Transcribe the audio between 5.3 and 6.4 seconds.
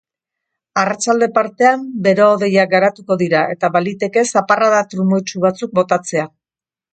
batzuk botatzea.